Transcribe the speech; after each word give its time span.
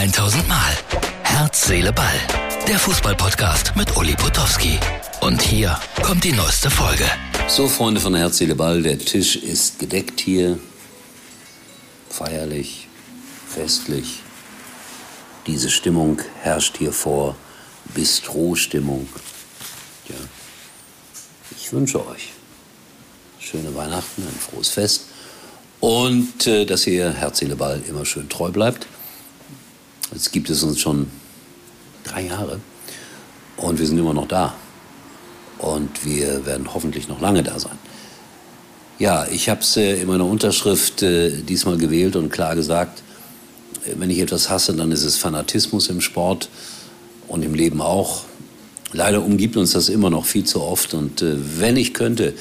1000 0.00 0.48
Mal. 0.48 0.78
Herz, 1.24 1.66
Seele, 1.66 1.92
Ball. 1.92 2.18
Der 2.66 2.78
Fußballpodcast 2.78 3.76
mit 3.76 3.94
Uli 3.98 4.14
Potowski. 4.14 4.78
Und 5.20 5.42
hier 5.42 5.78
kommt 6.02 6.24
die 6.24 6.32
neueste 6.32 6.70
Folge. 6.70 7.04
So, 7.48 7.68
Freunde 7.68 8.00
von 8.00 8.14
Herz, 8.14 8.38
Seele, 8.38 8.54
Ball, 8.54 8.80
der 8.80 8.98
Tisch 8.98 9.36
ist 9.36 9.78
gedeckt 9.78 10.18
hier. 10.20 10.58
Feierlich, 12.08 12.88
festlich. 13.46 14.22
Diese 15.46 15.68
Stimmung 15.68 16.22
herrscht 16.40 16.78
hier 16.78 16.94
vor. 16.94 17.36
Bistro-Stimmung. 17.94 19.06
Ja. 20.08 20.14
Ich 21.58 21.70
wünsche 21.74 22.08
euch 22.08 22.30
schöne 23.38 23.74
Weihnachten, 23.74 24.22
ein 24.22 24.40
frohes 24.40 24.70
Fest 24.70 25.08
und 25.80 26.46
äh, 26.46 26.64
dass 26.64 26.86
ihr 26.86 27.12
Herz, 27.12 27.40
Seele, 27.40 27.56
Ball 27.56 27.82
immer 27.86 28.06
schön 28.06 28.30
treu 28.30 28.50
bleibt. 28.50 28.86
Jetzt 30.12 30.32
gibt 30.32 30.50
es 30.50 30.62
uns 30.62 30.80
schon 30.80 31.06
drei 32.04 32.22
Jahre 32.22 32.60
und 33.56 33.78
wir 33.78 33.86
sind 33.86 33.98
immer 33.98 34.14
noch 34.14 34.28
da. 34.28 34.54
Und 35.58 36.04
wir 36.04 36.46
werden 36.46 36.72
hoffentlich 36.72 37.08
noch 37.08 37.20
lange 37.20 37.42
da 37.42 37.58
sein. 37.58 37.78
Ja, 38.98 39.26
ich 39.28 39.48
habe 39.48 39.60
es 39.60 39.76
äh, 39.76 40.00
in 40.00 40.08
meiner 40.08 40.24
Unterschrift 40.24 41.02
äh, 41.02 41.30
diesmal 41.42 41.76
gewählt 41.76 42.16
und 42.16 42.30
klar 42.30 42.54
gesagt, 42.54 43.02
äh, 43.86 43.92
wenn 43.96 44.10
ich 44.10 44.18
etwas 44.18 44.50
hasse, 44.50 44.74
dann 44.74 44.90
ist 44.90 45.04
es 45.04 45.16
Fanatismus 45.16 45.88
im 45.88 46.00
Sport 46.00 46.48
und 47.28 47.42
im 47.42 47.54
Leben 47.54 47.80
auch. 47.80 48.24
Leider 48.92 49.22
umgibt 49.22 49.56
uns 49.56 49.72
das 49.72 49.88
immer 49.88 50.10
noch 50.10 50.24
viel 50.24 50.44
zu 50.44 50.62
oft 50.62 50.94
und 50.94 51.24
wenn 51.24 51.76
ich 51.76 51.94
könnte, 51.94 52.34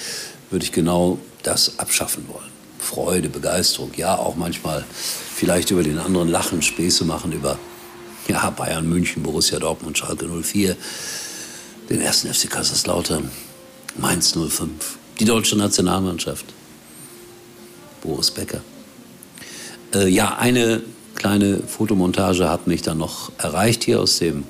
würde 0.49 0.65
ich 0.65 0.71
genau 0.71 1.20
das 1.43 1.77
abschaffen 1.77 2.25
wollen. 2.27 2.48
Freude, 2.79 3.29
Begeisterung, 3.29 3.91
ja, 3.95 4.17
auch 4.17 4.35
manchmal 4.35 4.85
vielleicht 4.89 5.71
über 5.71 5.83
den 5.83 5.99
anderen 5.99 6.29
lachen, 6.29 6.61
Späße 6.61 7.05
machen 7.05 7.31
über 7.31 7.59
ja, 8.27 8.49
Bayern 8.49 8.87
München, 8.87 9.21
Borussia 9.21 9.59
Dortmund, 9.59 9.98
Schalke 9.98 10.27
04, 10.27 10.76
den 11.89 12.01
ersten 12.01 12.34
FC 12.34 12.49
Kaiserslautern, 12.49 13.29
Mainz 13.98 14.34
05, 14.34 14.98
die 15.20 15.26
deutsche 15.26 15.55
Nationalmannschaft, 15.55 16.45
Boris 18.01 18.31
Becker. 18.31 18.62
Äh, 19.93 20.07
ja, 20.07 20.37
eine 20.37 20.82
kleine 21.15 21.59
Fotomontage 21.59 22.49
hat 22.49 22.67
mich 22.67 22.82
dann 22.82 22.98
noch 22.98 23.32
erreicht 23.37 23.84
hier 23.84 23.99
aus 23.99 24.20
dem 24.20 24.45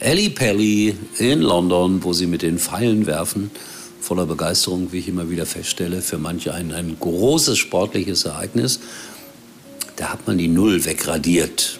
Ellie 0.00 0.30
Pelly 0.30 0.96
in 1.18 1.40
London, 1.40 2.02
wo 2.02 2.12
sie 2.12 2.26
mit 2.26 2.42
den 2.42 2.58
Pfeilen 2.58 3.06
werfen 3.06 3.50
voller 4.02 4.26
Begeisterung, 4.26 4.92
wie 4.92 4.98
ich 4.98 5.08
immer 5.08 5.30
wieder 5.30 5.46
feststelle, 5.46 6.02
für 6.02 6.18
manche 6.18 6.52
ein, 6.52 6.72
ein 6.72 6.96
großes 6.98 7.56
sportliches 7.56 8.24
Ereignis. 8.24 8.80
Da 9.96 10.12
hat 10.12 10.26
man 10.26 10.38
die 10.38 10.48
Null 10.48 10.84
wegradiert 10.84 11.78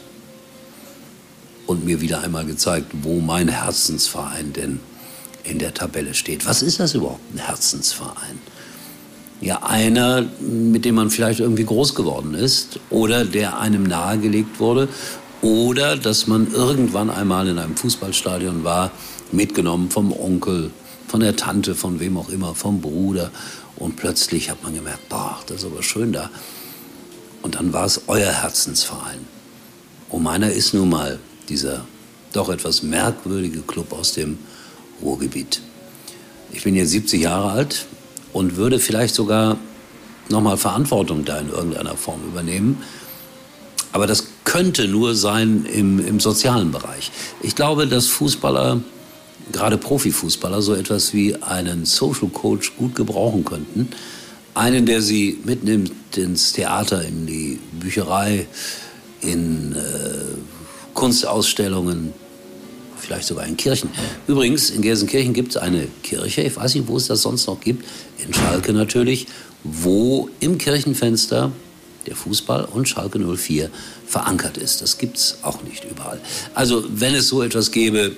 und 1.67 1.85
mir 1.85 2.01
wieder 2.01 2.23
einmal 2.23 2.47
gezeigt, 2.47 2.93
wo 3.03 3.21
mein 3.21 3.49
Herzensverein 3.49 4.53
denn 4.53 4.81
in 5.45 5.59
der 5.59 5.75
Tabelle 5.75 6.15
steht. 6.15 6.47
Was 6.47 6.63
ist 6.63 6.79
das 6.79 6.95
überhaupt, 6.95 7.35
ein 7.35 7.39
Herzensverein? 7.39 8.39
Ja, 9.41 9.65
einer, 9.65 10.25
mit 10.41 10.85
dem 10.85 10.95
man 10.95 11.11
vielleicht 11.11 11.41
irgendwie 11.41 11.65
groß 11.65 11.97
geworden 11.97 12.35
ist 12.35 12.79
oder 12.91 13.25
der 13.25 13.59
einem 13.59 13.83
nahegelegt 13.83 14.61
wurde 14.61 14.89
oder 15.41 15.97
dass 15.97 16.29
man 16.29 16.53
irgendwann 16.53 17.11
einmal 17.11 17.49
in 17.49 17.59
einem 17.59 17.77
Fußballstadion 17.77 18.63
war, 18.63 18.93
mitgenommen 19.33 19.91
vom 19.91 20.13
Onkel, 20.13 20.71
von 21.13 21.21
der 21.21 21.37
Tante, 21.37 21.75
von 21.75 22.01
wem 22.01 22.17
auch 22.17 22.31
immer, 22.31 22.55
vom 22.55 22.81
Bruder. 22.81 23.31
Und 23.77 23.97
plötzlich 23.97 24.49
hat 24.49 24.63
man 24.63 24.75
gemerkt, 24.75 25.11
boah, 25.11 25.39
das 25.47 25.59
ist 25.59 25.67
aber 25.67 25.83
schön 25.83 26.11
da. 26.11 26.31
Und 27.43 27.57
dann 27.57 27.75
war 27.75 27.85
es 27.85 28.05
euer 28.07 28.33
Herzensverein. 28.33 29.19
Und 30.09 30.23
meiner 30.23 30.51
ist 30.51 30.73
nun 30.73 30.89
mal 30.89 31.19
dieser 31.51 31.85
doch 32.33 32.49
etwas 32.49 32.83
merkwürdige 32.83 33.61
Club 33.61 33.93
aus 33.93 34.15
dem 34.15 34.39
Ruhrgebiet. 35.03 35.61
Ich 36.51 36.63
bin 36.63 36.75
jetzt 36.75 36.93
70 36.93 37.21
Jahre 37.21 37.51
alt 37.51 37.85
und 38.33 38.57
würde 38.57 38.79
vielleicht 38.79 39.15
sogar 39.15 39.59
nochmal 40.31 40.57
Verantwortung 40.57 41.27
da 41.27 41.41
in 41.41 41.51
irgendeiner 41.51 41.99
Form 41.99 42.23
übernehmen. 42.27 42.83
Aber 43.93 44.07
das 44.07 44.29
könnte 44.45 44.89
nur 44.89 45.15
sein 45.15 45.67
im, 45.67 45.99
im 45.99 46.21
sozialen 46.21 46.73
Bereich. 46.73 47.11
Ich 47.43 47.55
glaube, 47.55 47.87
dass 47.87 48.07
Fußballer 48.07 48.81
gerade 49.51 49.79
Profifußballer 49.79 50.63
so 50.63 50.75
etwas 50.75 51.13
wie 51.13 51.35
einen 51.37 51.85
Social 51.85 52.29
Coach 52.29 52.77
gut 52.77 52.95
gebrauchen 52.95 53.45
könnten. 53.45 53.89
Einen, 54.55 54.87
der 54.87 55.01
sie 55.03 55.39
mitnimmt 55.45 55.93
ins 56.17 56.53
Theater, 56.53 57.03
in 57.05 57.27
die 57.27 57.59
Bücherei, 57.73 58.47
in 59.23 59.73
äh, 59.73 59.79
Kunstausstellungen, 60.95 62.13
vielleicht 62.99 63.27
sogar 63.27 63.47
in 63.47 63.57
Kirchen. 63.57 63.91
Übrigens, 64.27 64.71
in 64.71 64.83
Gelsenkirchen 64.83 65.33
gibt 65.33 65.53
es 65.53 65.57
eine 65.57 65.89
Kirche, 66.03 66.43
ich 66.43 66.57
weiß 66.57 66.75
nicht, 66.75 66.87
wo 66.87 66.97
es 66.97 67.07
das 67.07 67.23
sonst 67.23 67.47
noch 67.47 67.61
gibt, 67.61 67.85
in 68.25 68.33
Schalke 68.33 68.73
natürlich, 68.73 69.27
wo 69.65 70.29
im 70.41 70.59
Kirchenfenster 70.59 71.51
der 72.07 72.17
Fußball 72.17 72.65
und 72.65 72.89
Schalke 72.89 73.19
04 73.19 73.71
verankert 74.07 74.57
ist. 74.57 74.83
Das 74.83 74.99
gibt 74.99 75.17
es 75.17 75.39
auch 75.43 75.63
nicht 75.63 75.85
überall. 75.85 76.21
Also, 76.55 76.85
wenn 76.89 77.15
es 77.15 77.29
so 77.29 77.43
etwas 77.43 77.71
gäbe, 77.71 78.13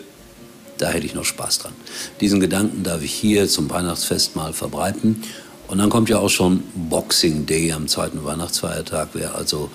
da 0.78 0.88
hätte 0.88 1.06
ich 1.06 1.14
noch 1.14 1.24
Spaß 1.24 1.58
dran. 1.60 1.72
Diesen 2.20 2.40
Gedanken 2.40 2.82
darf 2.82 3.02
ich 3.02 3.12
hier 3.12 3.48
zum 3.48 3.70
Weihnachtsfest 3.70 4.36
mal 4.36 4.52
verbreiten. 4.52 5.22
Und 5.68 5.78
dann 5.78 5.90
kommt 5.90 6.08
ja 6.08 6.18
auch 6.18 6.28
schon 6.28 6.62
Boxing 6.74 7.46
Day 7.46 7.72
am 7.72 7.88
zweiten 7.88 8.24
Weihnachtsfeiertag. 8.24 9.08
Wer 9.14 9.34
also 9.34 9.70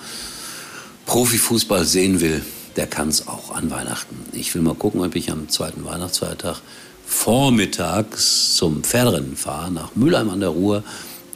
Profifußball 1.06 1.84
sehen 1.84 2.20
will, 2.20 2.44
der 2.76 2.86
kann 2.86 3.08
es 3.08 3.26
auch 3.26 3.54
an 3.54 3.70
Weihnachten. 3.70 4.16
Ich 4.32 4.54
will 4.54 4.62
mal 4.62 4.74
gucken, 4.74 5.02
ob 5.02 5.16
ich 5.16 5.30
am 5.30 5.48
zweiten 5.48 5.84
Weihnachtsfeiertag 5.84 6.60
vormittags 7.04 8.54
zum 8.54 8.84
Pferderennen 8.84 9.36
fahre, 9.36 9.72
nach 9.72 9.96
Mülheim 9.96 10.30
an 10.30 10.40
der 10.40 10.50
Ruhr, 10.50 10.84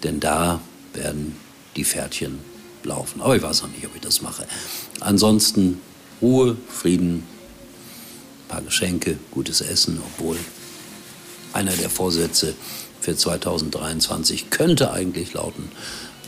denn 0.05 0.21
da 0.21 0.61
werden 0.93 1.35
die 1.75 1.85
Pferdchen 1.85 2.39
laufen. 2.85 3.21
Aber 3.21 3.35
ich 3.35 3.43
weiß 3.43 3.63
noch 3.63 3.71
nicht, 3.71 3.85
ob 3.85 3.95
ich 3.97 4.01
das 4.01 4.23
mache. 4.23 4.47
Ansonsten 5.01 5.81
Ruhe, 6.23 6.57
Frieden, 6.69 7.25
paar 8.49 8.63
Geschenke, 8.63 9.19
gutes 9.31 9.61
Essen, 9.61 10.01
obwohl 10.15 10.37
einer 11.53 11.73
der 11.73 11.91
Vorsätze 11.91 12.55
für 13.01 13.17
2023 13.17 14.51
könnte 14.51 14.91
eigentlich 14.91 15.35
lauten, 15.35 15.71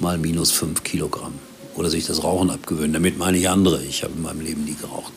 mal 0.00 0.18
minus 0.18 0.52
5 0.52 0.82
Kilogramm. 0.84 1.34
Oder 1.74 1.90
sich 1.90 2.06
das 2.06 2.24
Rauchen 2.24 2.50
abgewöhnen. 2.50 2.94
Damit 2.94 3.18
meine 3.18 3.36
ich 3.36 3.50
andere. 3.50 3.82
Ich 3.82 4.02
habe 4.02 4.14
in 4.14 4.22
meinem 4.22 4.40
Leben 4.40 4.64
nie 4.64 4.76
geraucht. 4.80 5.12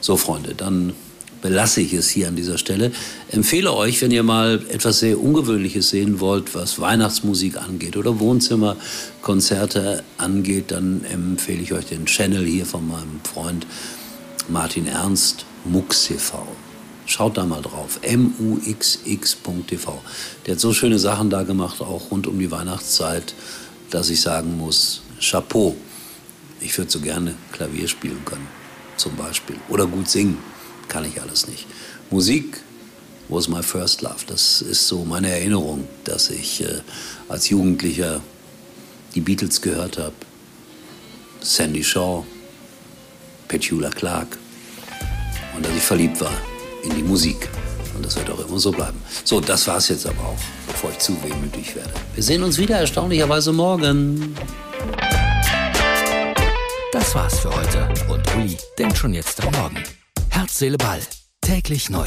So, 0.00 0.16
Freunde, 0.16 0.54
dann 0.54 0.94
belasse 1.42 1.80
ich 1.80 1.92
es 1.92 2.08
hier 2.08 2.28
an 2.28 2.36
dieser 2.36 2.56
Stelle. 2.56 2.92
Empfehle 3.30 3.74
euch, 3.74 4.00
wenn 4.00 4.10
ihr 4.10 4.22
mal 4.22 4.64
etwas 4.68 5.00
sehr 5.00 5.20
Ungewöhnliches 5.20 5.90
sehen 5.90 6.20
wollt, 6.20 6.54
was 6.54 6.80
Weihnachtsmusik 6.80 7.56
angeht 7.56 7.96
oder 7.96 8.18
Wohnzimmerkonzerte 8.18 10.02
angeht, 10.16 10.70
dann 10.70 11.04
empfehle 11.04 11.60
ich 11.60 11.72
euch 11.72 11.86
den 11.86 12.06
Channel 12.06 12.44
hier 12.46 12.64
von 12.64 12.88
meinem 12.88 13.20
Freund 13.22 13.66
Martin 14.48 14.86
Ernst. 14.86 15.44
MUX.tv. 15.64 16.46
Schaut 17.04 17.36
da 17.36 17.44
mal 17.44 17.62
drauf, 17.62 18.00
muxx.tv. 18.06 20.02
Der 20.46 20.54
hat 20.54 20.60
so 20.60 20.72
schöne 20.72 20.98
Sachen 20.98 21.30
da 21.30 21.42
gemacht, 21.42 21.80
auch 21.80 22.10
rund 22.10 22.26
um 22.26 22.38
die 22.38 22.50
Weihnachtszeit, 22.50 23.34
dass 23.90 24.08
ich 24.08 24.20
sagen 24.20 24.56
muss, 24.56 25.02
Chapeau. 25.20 25.76
Ich 26.60 26.78
würde 26.78 26.90
so 26.90 27.00
gerne 27.00 27.34
Klavier 27.52 27.88
spielen 27.88 28.24
können, 28.24 28.46
zum 28.96 29.16
Beispiel. 29.16 29.56
Oder 29.68 29.86
gut 29.86 30.08
singen, 30.08 30.38
kann 30.88 31.04
ich 31.04 31.20
alles 31.20 31.48
nicht. 31.48 31.66
Musik 32.10 32.62
was 33.28 33.48
my 33.48 33.62
first 33.62 34.02
love. 34.02 34.24
Das 34.26 34.62
ist 34.62 34.86
so 34.86 35.04
meine 35.04 35.30
Erinnerung, 35.30 35.88
dass 36.04 36.30
ich 36.30 36.62
äh, 36.62 36.80
als 37.28 37.48
Jugendlicher 37.48 38.20
die 39.14 39.20
Beatles 39.20 39.60
gehört 39.60 39.98
habe. 39.98 40.14
Sandy 41.40 41.82
Shaw, 41.82 42.24
Petula 43.48 43.90
Clark 43.90 44.38
und 45.54 45.64
dass 45.64 45.72
ich 45.72 45.82
verliebt 45.82 46.20
war 46.20 46.32
in 46.82 46.94
die 46.94 47.02
Musik. 47.02 47.48
Und 47.94 48.04
das 48.04 48.16
wird 48.16 48.30
auch 48.30 48.46
immer 48.46 48.58
so 48.58 48.72
bleiben. 48.72 49.00
So, 49.24 49.40
das 49.40 49.66
war's 49.66 49.88
jetzt 49.88 50.06
aber 50.06 50.20
auch, 50.20 50.38
bevor 50.66 50.90
ich 50.90 50.98
zu 50.98 51.16
wehmütig 51.22 51.74
werde. 51.76 51.90
Wir 52.14 52.22
sehen 52.22 52.42
uns 52.42 52.58
wieder 52.58 52.78
erstaunlicherweise 52.78 53.52
morgen. 53.52 54.34
Das 56.92 57.14
war's 57.14 57.40
für 57.40 57.54
heute. 57.54 57.88
Und 58.08 58.22
Uli 58.36 58.56
denkt 58.78 58.96
schon 58.96 59.14
jetzt 59.14 59.42
am 59.44 59.52
Morgen. 59.52 59.82
Herz, 60.30 60.58
Seele, 60.58 60.78
Ball. 60.78 61.00
Täglich 61.40 61.90
neu. 61.90 62.04